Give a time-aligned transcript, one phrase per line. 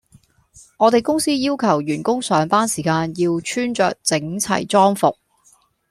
[0.79, 5.15] 我哋公司要求員工上班時間要穿著整齊裝服